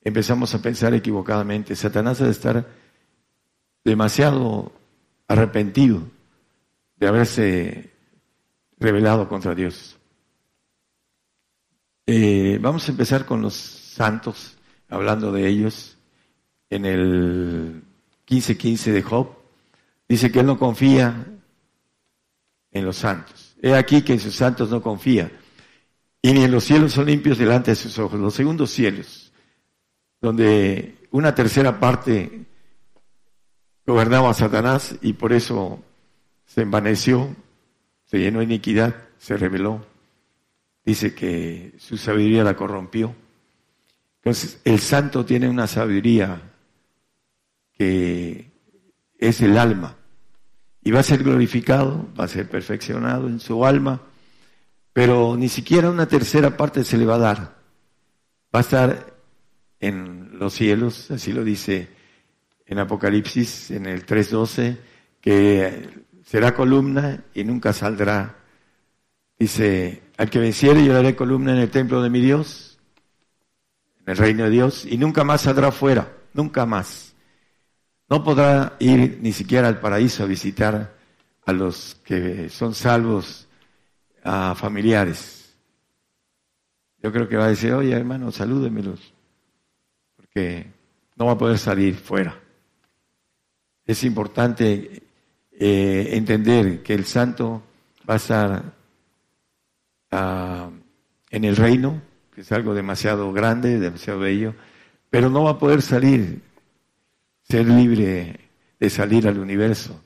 [0.02, 1.76] Empezamos a pensar equivocadamente.
[1.76, 2.68] Satanás debe estar
[3.84, 4.72] demasiado
[5.28, 6.02] arrepentido
[6.96, 7.92] de haberse
[8.78, 9.98] rebelado contra Dios.
[12.06, 14.58] Eh, vamos a empezar con los santos,
[14.90, 15.98] hablando de ellos.
[16.72, 17.84] En el
[18.26, 19.30] 15:15 de Job,
[20.08, 21.26] dice que él no confía
[22.72, 23.49] en los santos.
[23.62, 25.32] He aquí que en sus santos no confía.
[26.22, 28.20] Y ni en los cielos son limpios delante de sus ojos.
[28.20, 29.32] Los segundos cielos,
[30.22, 32.46] donde una tercera parte
[33.86, 35.84] gobernaba a Satanás y por eso
[36.46, 37.36] se envaneció,
[38.06, 39.86] se llenó de iniquidad, se rebeló.
[40.84, 43.16] Dice que su sabiduría la corrompió.
[44.18, 46.42] Entonces, el santo tiene una sabiduría
[47.74, 48.52] que
[49.18, 49.99] es el alma
[50.90, 54.02] y va a ser glorificado, va a ser perfeccionado en su alma,
[54.92, 57.38] pero ni siquiera una tercera parte se le va a dar.
[57.38, 59.14] Va a estar
[59.80, 61.90] en los cielos, así lo dice
[62.66, 64.78] en Apocalipsis, en el 3.12,
[65.22, 65.90] que
[66.26, 68.38] será columna y nunca saldrá.
[69.38, 72.80] Dice, al que venciere yo daré columna en el templo de mi Dios,
[74.04, 77.14] en el reino de Dios, y nunca más saldrá fuera, nunca más.
[78.10, 80.96] No podrá ir ni siquiera al paraíso a visitar
[81.46, 83.48] a los que son salvos,
[84.24, 85.56] a familiares.
[87.02, 89.14] Yo creo que va a decir, oye hermano, salúdemelos,
[90.16, 90.68] porque
[91.16, 92.38] no va a poder salir fuera.
[93.86, 95.04] Es importante
[95.52, 97.62] eh, entender que el santo
[98.10, 98.74] va a estar
[100.12, 100.70] ah,
[101.30, 102.02] en el reino,
[102.34, 104.56] que es algo demasiado grande, demasiado bello,
[105.10, 106.42] pero no va a poder salir
[107.50, 108.40] ser libre
[108.80, 110.00] de salir al universo.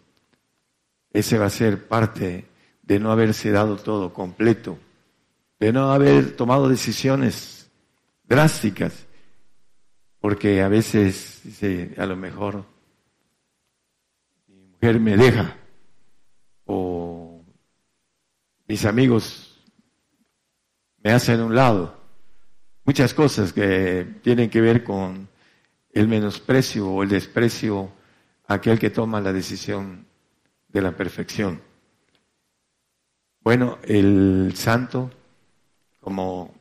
[1.12, 2.46] Ese va a ser parte
[2.82, 4.78] de no haberse dado todo completo,
[5.60, 7.70] de no haber tomado decisiones
[8.24, 9.06] drásticas,
[10.20, 12.66] porque a veces dice, a lo mejor
[14.48, 15.58] mi mujer me deja
[16.66, 17.44] o
[18.68, 19.62] mis amigos
[21.04, 22.02] me hacen un lado.
[22.86, 25.33] Muchas cosas que tienen que ver con
[25.94, 27.92] el menosprecio o el desprecio
[28.48, 30.06] a aquel que toma la decisión
[30.68, 31.62] de la perfección.
[33.42, 35.12] Bueno, el santo,
[36.00, 36.54] como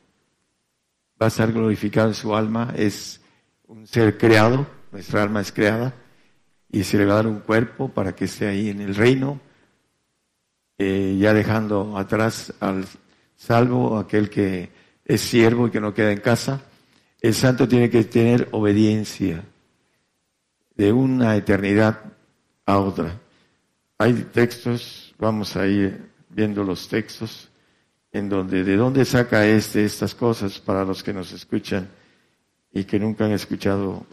[1.20, 3.20] va a ser glorificado en su alma, es
[3.66, 5.94] un ser creado, nuestra alma es creada,
[6.70, 9.40] y se le va a dar un cuerpo para que esté ahí en el reino,
[10.78, 12.84] eh, ya dejando atrás al
[13.36, 14.70] salvo, aquel que
[15.04, 16.62] es siervo y que no queda en casa,
[17.22, 19.44] el santo tiene que tener obediencia
[20.74, 22.00] de una eternidad
[22.66, 23.20] a otra.
[23.96, 27.48] Hay textos, vamos a ir viendo los textos,
[28.10, 31.88] en donde de dónde saca este estas cosas para los que nos escuchan
[32.72, 34.04] y que nunca han escuchado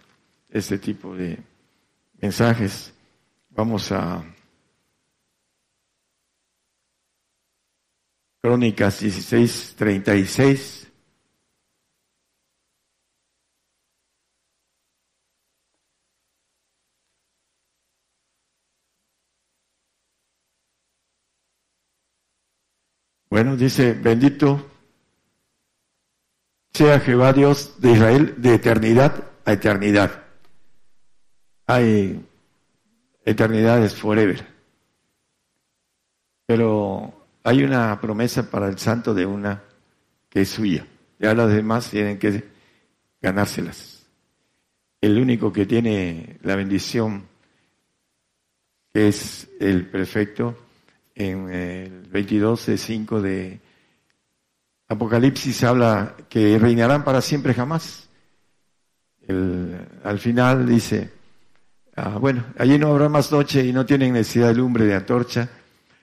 [0.47, 1.39] este tipo de
[2.21, 2.93] mensajes.
[3.49, 4.23] Vamos a
[8.41, 10.78] Crónicas 16, 36.
[23.39, 24.69] Bueno, dice, bendito
[26.73, 30.25] sea Jehová Dios de Israel de eternidad a eternidad.
[31.65, 32.21] Hay
[33.23, 34.45] eternidades forever.
[36.47, 39.63] Pero hay una promesa para el santo de una
[40.27, 40.85] que es suya.
[41.17, 42.43] Ya las demás tienen que
[43.21, 44.05] ganárselas.
[44.99, 47.23] El único que tiene la bendición,
[48.93, 50.57] es el perfecto,
[51.19, 53.59] en el 22 de 5 de
[54.87, 58.09] Apocalipsis habla que reinarán para siempre jamás.
[59.27, 61.11] al final dice,
[61.95, 65.49] ah, bueno, allí no habrá más noche y no tienen necesidad de lumbre de antorcha,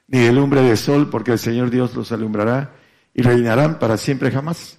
[0.06, 2.74] ni de lumbre de sol, porque el Señor Dios los alumbrará
[3.14, 4.78] y reinarán para siempre jamás.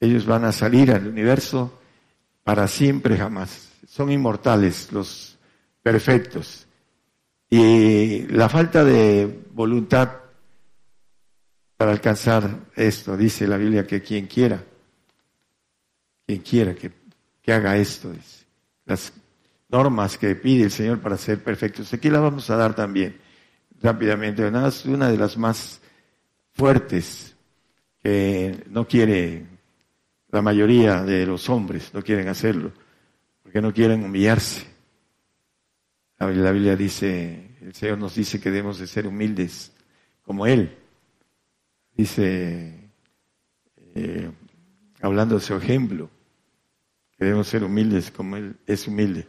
[0.00, 1.80] Ellos van a salir al universo
[2.42, 3.70] para siempre jamás.
[3.86, 5.38] Son inmortales, los
[5.82, 6.66] perfectos.
[7.54, 10.10] Y la falta de voluntad
[11.76, 14.64] para alcanzar esto, dice la Biblia que quien quiera,
[16.26, 18.46] quien quiera que, haga esto, dice.
[18.86, 19.12] Las
[19.68, 23.18] normas que pide el Señor para ser perfectos, aquí las vamos a dar también
[23.82, 24.46] rápidamente.
[24.46, 25.82] Una de las más
[26.52, 27.36] fuertes
[28.02, 29.44] que no quiere
[30.30, 32.72] la mayoría de los hombres, no quieren hacerlo,
[33.42, 34.71] porque no quieren humillarse
[36.30, 39.72] La Biblia dice, el Señor nos dice que debemos de ser humildes
[40.22, 40.78] como Él.
[41.94, 42.90] Dice,
[43.94, 44.30] eh,
[45.00, 46.08] hablando de su ejemplo,
[47.16, 49.26] que debemos ser humildes como Él es humilde.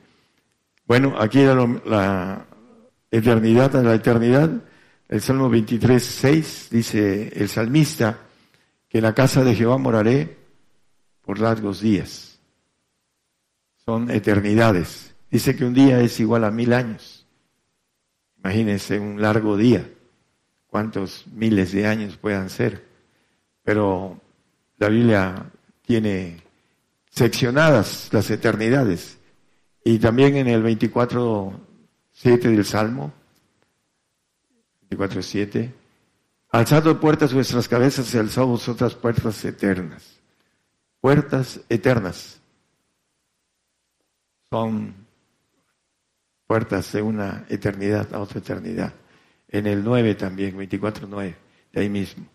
[0.85, 2.45] Bueno, aquí era la
[3.09, 4.51] eternidad, la eternidad,
[5.07, 8.17] el Salmo 23, 6 dice el salmista
[8.89, 10.37] que en la casa de Jehová moraré
[11.21, 12.39] por largos días.
[13.85, 15.12] Son eternidades.
[15.33, 17.25] Dice que un día es igual a mil años.
[18.37, 19.89] Imagínense un largo día,
[20.67, 22.85] cuántos miles de años puedan ser.
[23.63, 24.21] Pero
[24.77, 26.37] la Biblia tiene
[27.09, 29.17] seccionadas las eternidades.
[29.83, 31.51] Y también en el 24,
[32.11, 33.11] 7 del Salmo,
[34.81, 35.73] 24, 7,
[36.51, 40.19] alzado puertas vuestras cabezas y alzado vosotras puertas eternas.
[41.01, 42.39] Puertas eternas
[44.51, 45.02] son
[46.53, 48.93] puertas de una eternidad a otra eternidad.
[49.47, 51.35] En el 9 también, 24, 9,
[51.73, 52.27] de ahí mismo.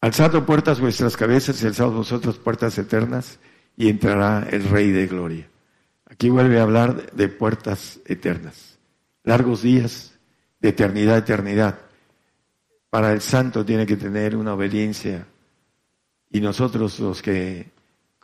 [0.00, 3.38] Alzado puertas vuestras cabezas y alzado vosotras puertas eternas
[3.76, 5.48] y entrará el Rey de Gloria.
[6.06, 8.80] Aquí vuelve a hablar de puertas eternas,
[9.22, 10.18] largos días
[10.58, 11.78] de eternidad a eternidad.
[12.90, 15.24] Para el santo tiene que tener una obediencia
[16.32, 17.75] y nosotros los que,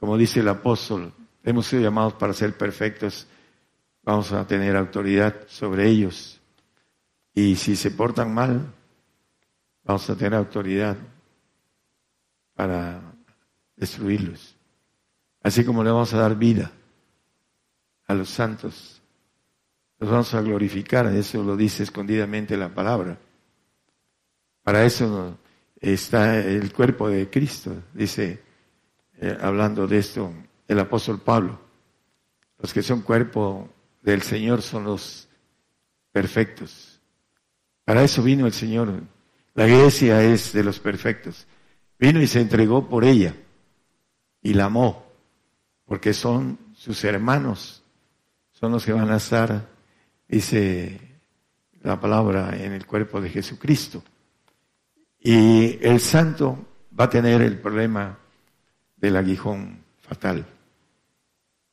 [0.03, 1.13] como dice el apóstol,
[1.45, 3.29] hemos sido llamados para ser perfectos,
[4.03, 6.41] vamos a tener autoridad sobre ellos.
[7.33, 8.67] Y si se portan mal,
[9.85, 10.97] vamos a tener autoridad
[12.53, 13.01] para
[13.77, 14.57] destruirlos.
[15.41, 16.73] Así como le vamos a dar vida
[18.09, 19.01] a los santos,
[20.01, 23.21] los vamos a glorificar, eso lo dice escondidamente la palabra.
[24.65, 25.39] Para eso
[25.81, 28.51] está el cuerpo de Cristo, dice,
[29.23, 30.33] eh, hablando de esto,
[30.67, 31.61] el apóstol Pablo.
[32.59, 33.69] Los que son cuerpo
[34.03, 35.29] del Señor son los
[36.11, 37.01] perfectos.
[37.85, 39.01] Para eso vino el Señor.
[39.55, 41.47] La iglesia es de los perfectos.
[42.01, 43.37] Vino y se entregó por ella
[44.43, 45.07] y la amó,
[45.85, 47.85] porque son sus hermanos,
[48.51, 49.69] son los que van a estar,
[50.27, 50.99] dice
[51.81, 54.03] la palabra, en el cuerpo de Jesucristo.
[55.21, 56.59] Y el santo
[56.99, 58.19] va a tener el problema
[59.03, 60.47] del aguijón fatal.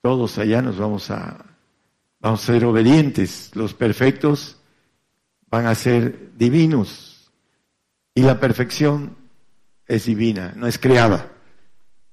[0.02, 1.46] Todos allá nos vamos a,
[2.20, 3.52] vamos a ser obedientes.
[3.54, 4.58] Los perfectos
[5.50, 7.32] van a ser divinos.
[8.16, 9.16] Y la perfección
[9.88, 11.32] es divina, no es creada.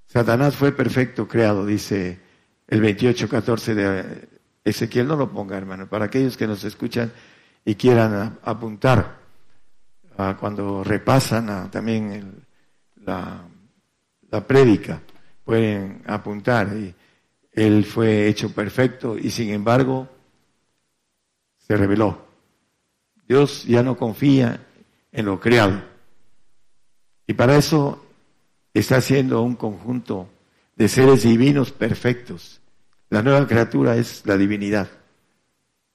[0.07, 2.21] Satanás fue perfecto creado, dice
[2.69, 4.29] el 28.14 de
[4.65, 5.09] Ezequiel.
[5.09, 7.11] No lo ponga, hermano, para aquellos que nos escuchan
[7.65, 9.19] y quieran apuntar
[10.39, 12.47] cuando repasan también
[13.05, 13.43] la,
[14.37, 15.01] la prédica,
[15.45, 16.69] pueden apuntar.
[16.77, 16.95] Y
[17.53, 20.09] él fue hecho perfecto y sin embargo
[21.57, 22.27] se reveló.
[23.27, 24.67] Dios ya no confía
[25.11, 25.83] en lo creado.
[27.27, 28.05] Y para eso
[28.73, 30.29] está haciendo un conjunto
[30.77, 32.61] de seres divinos perfectos.
[33.09, 34.89] La nueva criatura es la divinidad.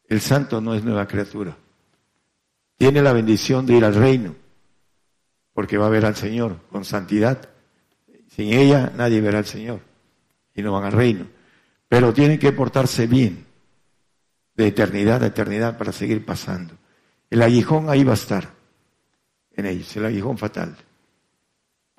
[0.08, 1.56] El santo no es nueva criatura.
[2.78, 4.36] Tiene la bendición de ir al reino,
[5.54, 7.51] porque va a ver al Señor con santidad.
[8.36, 9.80] Sin ella nadie verá al Señor
[10.56, 11.28] y no van al reino.
[11.88, 13.46] Pero tienen que portarse bien,
[14.56, 16.74] de eternidad a eternidad, para seguir pasando.
[17.30, 18.50] El aguijón ahí va a estar,
[19.56, 20.76] en ellos, el aguijón fatal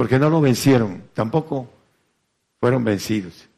[0.02, 1.70] porque no lo vencieron, tampoco
[2.58, 3.48] fueron vencidos,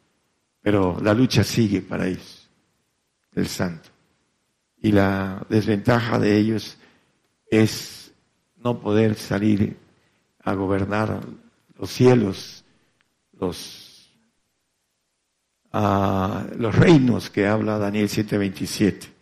[0.61, 2.51] pero la lucha sigue para ellos,
[3.35, 3.89] el santo.
[4.79, 6.77] Y la desventaja de ellos
[7.51, 8.13] es
[8.57, 9.79] no poder salir
[10.43, 11.21] a gobernar
[11.79, 12.64] los cielos,
[13.41, 14.13] los,
[15.73, 19.13] ah, los reinos que habla Daniel 7:27.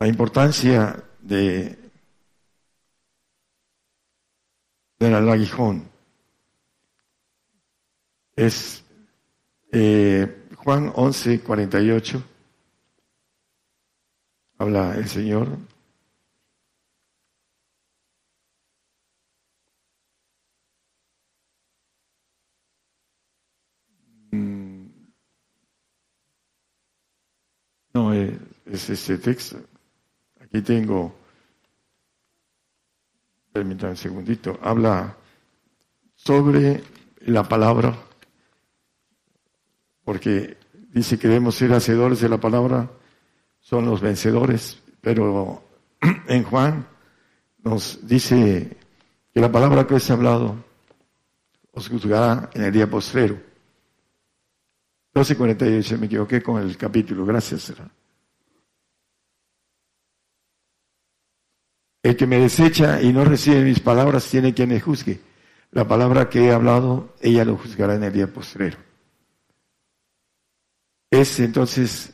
[0.00, 1.88] La importancia de
[4.98, 5.88] del aguijón.
[8.34, 8.84] Es
[9.72, 12.22] eh, Juan 11, 48.
[14.58, 15.48] Habla el Señor.
[28.12, 29.58] Es este texto.
[30.40, 31.14] Aquí tengo
[33.58, 35.16] permítanme un segundito, habla
[36.14, 36.82] sobre
[37.22, 37.96] la palabra,
[40.04, 40.56] porque
[40.92, 42.88] dice que debemos ser hacedores de la palabra,
[43.60, 45.62] son los vencedores, pero
[46.28, 46.86] en Juan
[47.64, 48.76] nos dice
[49.34, 50.64] que la palabra que os he hablado
[51.72, 53.40] os juzgará en el día postrero.
[55.14, 57.72] 12.48, me equivoqué con el capítulo, gracias.
[62.02, 65.20] El que me desecha y no recibe mis palabras tiene quien me juzgue.
[65.72, 68.78] La palabra que he hablado, ella lo juzgará en el día postrero.
[71.10, 72.12] Es entonces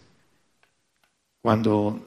[1.42, 2.04] cuando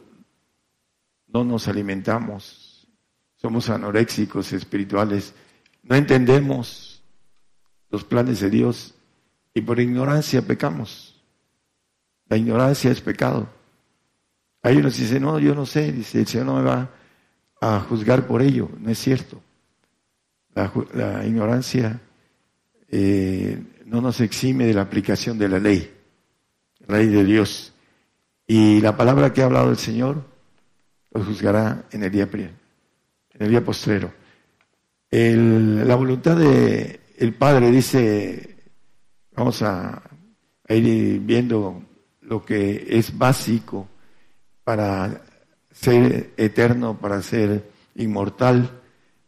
[1.28, 2.88] no nos alimentamos,
[3.36, 5.34] somos anoréxicos espirituales,
[5.84, 7.04] no entendemos
[7.90, 8.96] los planes de Dios
[9.54, 11.22] y por ignorancia pecamos.
[12.28, 13.48] La ignorancia es pecado.
[14.64, 16.90] Hay unos dicen, no, yo no sé, dice, el Señor no me va
[17.90, 18.70] juzgar por ello.
[18.80, 19.42] No es cierto.
[20.54, 22.00] La, ignorancia
[22.90, 25.94] eh, no nos exime de la aplicación de la ley,
[26.88, 27.74] la ley de Dios.
[28.48, 30.24] Y la palabra que ha hablado el Señor
[31.12, 32.56] lo juzgará en el día, en
[33.40, 34.12] el día postrero.
[35.12, 38.56] la voluntad del el Padre dice,
[39.36, 40.02] vamos a
[40.70, 41.84] ir viendo
[42.22, 43.88] lo que es básico
[44.64, 45.22] para
[45.80, 48.70] ser eterno, para ser inmortal,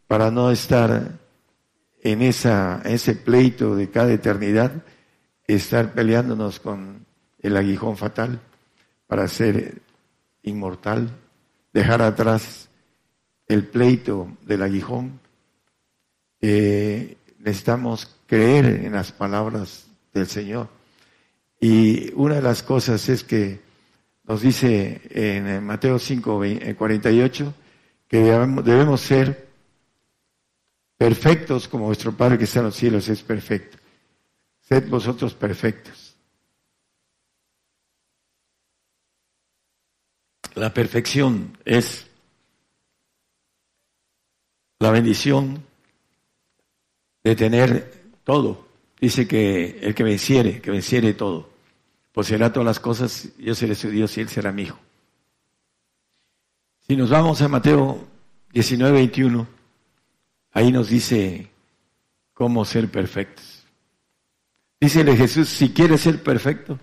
[0.08, 1.20] para no estar
[2.02, 4.72] en esa, ese pleito de cada eternidad,
[5.48, 7.06] estar peleándonos con
[7.42, 8.40] el aguijón fatal,
[9.08, 9.82] para ser
[10.44, 11.10] inmortal,
[11.74, 12.70] dejar atrás
[13.48, 15.20] el pleito del aguijón.
[16.42, 20.70] Eh, necesitamos creer en las palabras del Señor.
[21.60, 23.69] Y una de las cosas es que
[24.30, 26.42] nos dice en Mateo 5,
[26.78, 27.54] 48, eh,
[28.08, 29.50] que debemos, ser
[30.96, 33.80] perfectos como vuestro Padre que está en los cielos es perfecto.
[34.60, 36.16] Sed vosotros perfectos.
[40.54, 42.06] La perfección es
[44.78, 45.66] la bendición
[47.24, 48.68] de tener todo.
[49.02, 51.59] Dice que el que venciere, que venciere todo
[52.12, 54.80] poseerá todas las cosas, yo seré su Dios y él será mi hijo.
[56.88, 58.08] Si nos vamos a Mateo
[58.52, 59.48] 19, 21,
[60.52, 61.50] ahí nos dice
[62.34, 63.64] cómo ser perfectos.
[64.82, 66.80] Dícele Jesús, si quieres ser perfecto,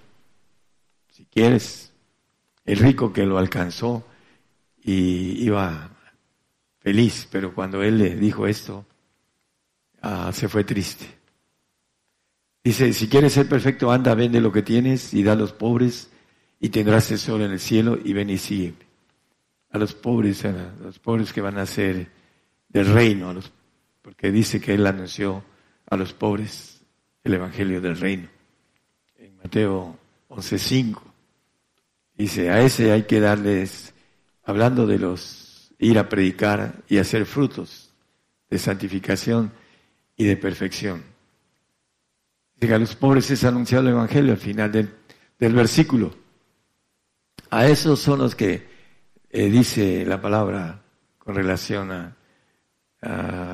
[1.10, 1.92] si quieres,
[2.64, 4.06] el rico que lo alcanzó
[4.82, 5.90] y iba
[6.78, 8.84] feliz, pero cuando él le dijo esto,
[10.02, 11.15] ah, se fue triste.
[12.66, 16.10] Dice, si quieres ser perfecto, anda, vende lo que tienes y da a los pobres
[16.58, 18.74] y tendrás tesoro en el cielo y ven y sigue.
[19.70, 22.10] A los pobres, a los pobres que van a ser
[22.68, 23.52] del reino, a los,
[24.02, 25.44] porque dice que él anunció
[25.88, 26.80] a los pobres
[27.22, 28.28] el evangelio del reino.
[29.16, 29.96] En Mateo
[30.28, 31.00] 11:5
[32.16, 33.94] dice, a ese hay que darles,
[34.42, 37.92] hablando de los, ir a predicar y hacer frutos
[38.50, 39.52] de santificación
[40.16, 41.15] y de perfección.
[42.58, 46.14] Diga, a los pobres es anunciado el Evangelio al final del, versículo.
[47.50, 48.66] A esos son los que
[49.30, 50.82] eh, dice la palabra
[51.18, 52.16] con relación a,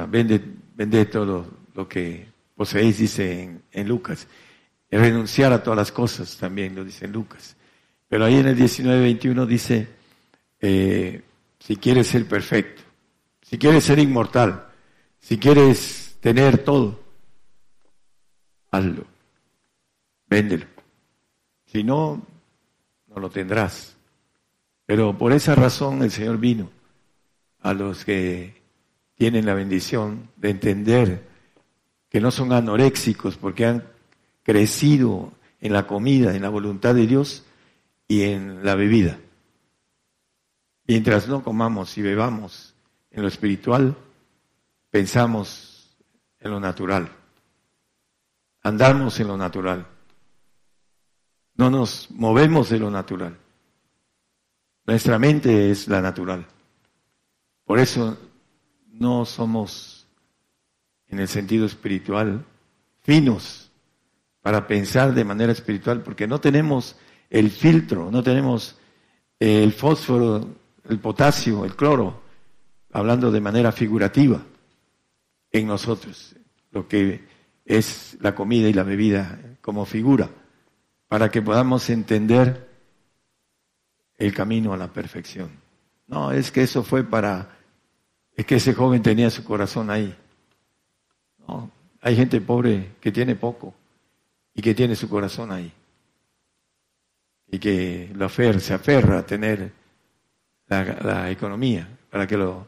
[0.09, 4.29] vende, todo lo, que poseéis, dice en, Lucas.
[4.89, 7.57] Y renunciar a todas las cosas también lo dice en Lucas.
[8.09, 9.89] Pero ahí en el 19-21 dice,
[10.61, 11.23] eh,
[11.59, 12.83] si quieres ser perfecto,
[13.41, 14.69] si quieres ser inmortal,
[15.19, 17.02] si quieres tener todo,
[18.73, 19.05] hazlo,
[20.27, 20.67] véndelo.
[21.67, 22.21] Si no,
[23.07, 23.97] no lo tendrás.
[24.87, 26.71] Pero por esa razón el Señor vino
[27.61, 28.61] a los que
[29.15, 31.29] tienen la bendición de entender
[32.09, 33.85] que no son anoréxicos porque han
[34.43, 37.45] crecido en la comida, en la voluntad de Dios
[38.09, 39.19] y en la bebida.
[40.87, 42.75] Mientras no comamos y bebamos
[43.13, 43.97] en lo espiritual,
[44.91, 45.97] pensamos
[46.41, 47.22] en lo natural
[48.63, 49.87] andamos en lo natural.
[51.55, 53.37] No nos movemos de lo natural.
[54.87, 56.47] Nuestra mente es la natural.
[57.65, 58.19] Por eso
[58.89, 60.07] no somos,
[61.09, 62.45] en el sentido espiritual,
[63.03, 63.71] finos
[64.41, 66.97] para pensar de manera espiritual, porque no tenemos
[67.31, 68.77] el filtro, no tenemos
[69.39, 70.49] el fósforo,
[70.89, 72.23] el potasio, el cloro,
[72.93, 74.43] hablando de manera figurativa
[75.51, 76.35] en nosotros.
[76.73, 77.32] Lo que
[77.65, 80.29] es la comida y la bebida como figura,
[81.09, 82.69] para que podamos entender
[84.17, 85.51] el camino a la perfección.
[86.07, 87.57] No, es que eso fue para,
[88.37, 90.15] es que ese joven tenía su corazón ahí.
[91.47, 93.75] No, hay gente pobre que tiene poco
[94.55, 95.73] y que tiene su corazón ahí.
[97.51, 99.73] Y que lo se aferra a tener
[100.69, 102.67] la, economía, para que lo,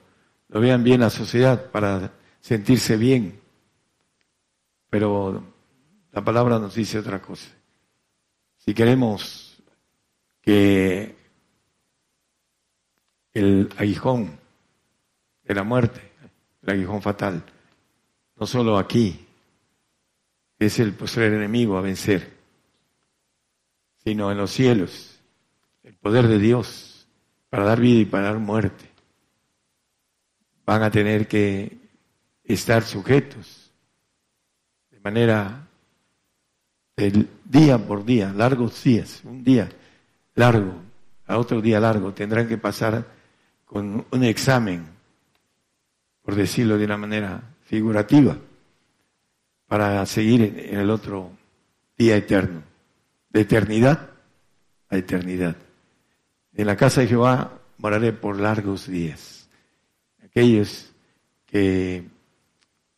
[0.49, 3.41] lo vean bien la sociedad, para sentirse bien
[4.95, 5.43] pero
[6.13, 7.51] la palabra nos dice otra cosa.
[8.59, 9.61] Si queremos
[10.41, 11.17] que
[13.33, 14.39] el aguijón
[15.43, 16.01] de la muerte,
[16.63, 17.43] el aguijón fatal,
[18.37, 19.27] no solo aquí,
[20.61, 22.33] es el postrer enemigo a vencer,
[23.97, 25.19] sino en los cielos,
[25.83, 27.09] el poder de Dios
[27.51, 28.89] para dar vida y para dar muerte.
[30.65, 31.79] Van a tener que
[32.45, 33.64] estar sujetos
[35.05, 35.69] manera
[36.97, 39.69] del día por día, largos días, un día
[40.35, 40.75] largo
[41.27, 43.07] a otro día largo, tendrán que pasar
[43.67, 44.87] con un examen,
[46.23, 48.37] por decirlo de una manera figurativa,
[49.67, 50.43] para seguir
[50.73, 51.31] en el otro
[51.99, 52.63] día eterno,
[53.29, 54.11] de eternidad
[54.89, 55.57] a eternidad.
[56.55, 59.49] En la casa de Jehová moraré por largos días.
[60.25, 60.93] Aquellos
[61.47, 62.14] que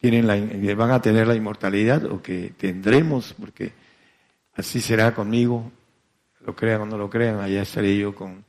[0.08, 3.72] tienen la, van a tener la inmortalidad o que tendremos, porque
[4.54, 5.72] así será conmigo,
[6.42, 8.44] lo crean o no lo crean, allá estaré yo con,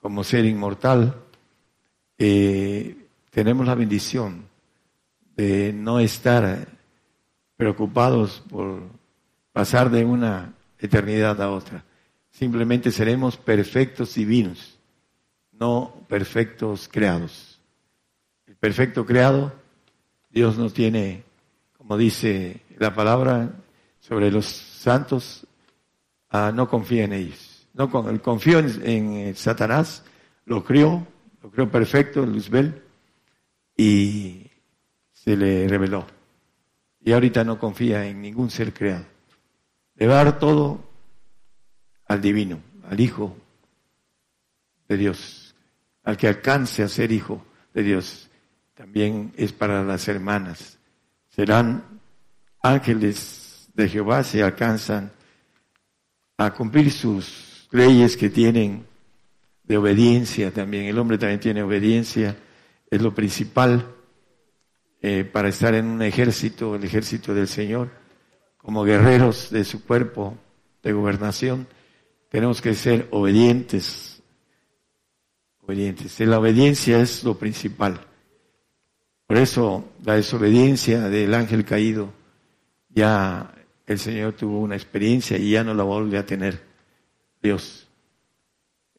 [0.00, 1.14] como ser inmortal.
[2.18, 4.46] Eh, tenemos la bendición
[5.36, 6.66] de no estar
[7.56, 8.82] preocupados por
[9.52, 11.84] pasar de una eternidad a otra.
[12.30, 14.76] Simplemente seremos perfectos divinos,
[15.52, 17.60] no perfectos creados.
[18.48, 19.52] El perfecto creado,
[20.30, 21.24] Dios no tiene,
[21.76, 23.50] como dice la palabra
[23.98, 25.46] sobre los santos,
[26.30, 27.66] ah, no confía en ellos.
[27.74, 30.04] No confío en, en Satanás,
[30.44, 31.06] lo crió,
[31.42, 32.82] lo creó perfecto, Luzbel,
[33.76, 34.50] y
[35.12, 36.06] se le reveló.
[37.02, 39.06] Y ahorita no confía en ningún ser creado.
[39.96, 40.84] Le va a dar todo
[42.06, 43.36] al divino, al Hijo
[44.88, 45.54] de Dios,
[46.02, 48.29] al que alcance a ser Hijo de Dios.
[48.80, 50.78] También es para las hermanas.
[51.28, 51.84] Serán
[52.62, 55.12] ángeles de Jehová si alcanzan
[56.38, 58.86] a cumplir sus leyes que tienen
[59.64, 60.86] de obediencia también.
[60.86, 62.38] El hombre también tiene obediencia,
[62.90, 63.86] es lo principal
[65.02, 67.90] eh, para estar en un ejército, el ejército del Señor,
[68.56, 70.38] como guerreros de su cuerpo
[70.82, 71.66] de gobernación,
[72.30, 74.22] tenemos que ser obedientes.
[75.60, 76.18] Obedientes.
[76.20, 78.06] La obediencia es lo principal.
[79.30, 82.12] Por eso la desobediencia del ángel caído,
[82.88, 83.54] ya
[83.86, 86.60] el Señor tuvo una experiencia y ya no la vuelve a tener
[87.40, 87.86] Dios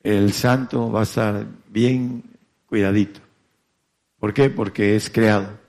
[0.03, 2.23] el santo va a estar bien
[2.65, 3.19] cuidadito.
[4.19, 4.49] ¿Por qué?
[4.49, 5.59] Porque es creado.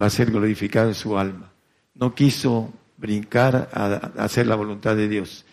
[0.00, 1.52] Va a ser glorificado en su alma.
[1.94, 5.44] No quiso brincar a hacer la voluntad de Dios,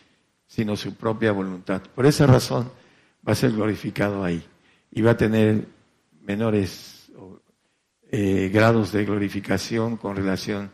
[0.47, 1.81] sino su propia voluntad.
[1.81, 2.71] Por esa razón
[3.27, 4.43] va a ser glorificado ahí.
[4.91, 5.67] Y va a tener
[6.21, 7.11] menores
[8.17, 10.71] eh, grados de glorificación con relación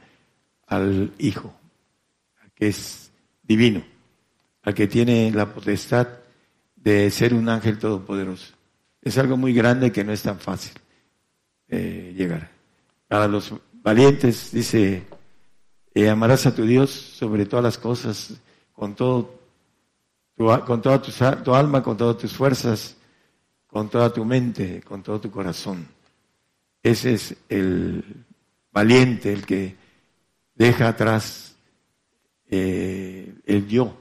[0.67, 1.51] al Hijo,
[2.53, 3.11] que es
[3.41, 3.83] divino,
[4.61, 6.07] al que tiene la potestad
[6.75, 8.53] de ser un ángel todopoderoso.
[9.01, 10.73] Es algo muy grande que no es tan fácil
[11.67, 12.51] eh, llegar.
[13.07, 15.07] Para los valientes dice,
[15.95, 18.39] eh, amarás a tu Dios sobre todas las cosas,
[18.71, 19.39] con todo,
[20.37, 21.11] con toda tu,
[21.43, 22.97] tu alma, con todas tus fuerzas,
[23.65, 25.87] con toda tu mente, con todo tu corazón.
[26.83, 28.03] Ese es el
[28.71, 29.75] valiente, el que
[30.55, 31.55] deja atrás
[32.49, 33.97] eh, el yo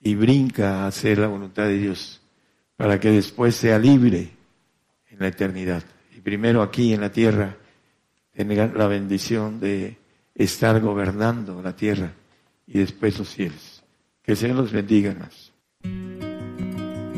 [0.00, 2.20] y brinca a hacer la voluntad de Dios
[2.76, 4.30] para que después sea libre
[5.10, 5.82] en la eternidad.
[6.16, 7.56] Y primero aquí en la tierra
[8.32, 9.96] tenga la bendición de
[10.34, 12.12] estar gobernando la tierra
[12.66, 13.82] y después los cielos.
[14.22, 15.45] Que Señor los bendiga más.